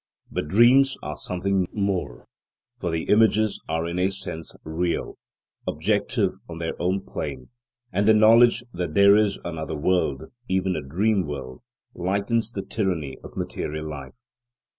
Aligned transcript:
But 0.31 0.47
dreams 0.47 0.97
are 1.03 1.15
something 1.15 1.67
more, 1.71 2.25
for 2.79 2.89
the 2.89 3.03
images 3.03 3.61
are 3.69 3.87
in 3.87 3.99
a 3.99 4.09
sense 4.09 4.51
real, 4.63 5.19
objective 5.67 6.33
on 6.49 6.57
their 6.57 6.73
own 6.81 7.01
plane; 7.01 7.49
and 7.93 8.07
the 8.07 8.15
knowledge 8.15 8.63
that 8.73 8.95
there 8.95 9.15
is 9.15 9.37
another 9.45 9.77
world, 9.77 10.23
even 10.49 10.75
a 10.75 10.81
dream 10.81 11.27
world, 11.27 11.61
lightens 11.93 12.51
the 12.51 12.63
tyranny 12.63 13.17
of 13.23 13.37
material 13.37 13.87
life. 13.87 14.15